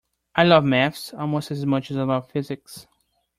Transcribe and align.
I 0.35 0.45
love 0.45 0.63
maths 0.63 1.13
almost 1.13 1.51
as 1.51 1.63
much 1.63 1.91
as 1.91 1.97
I 1.97 2.01
love 2.01 2.27
physics 2.27 2.87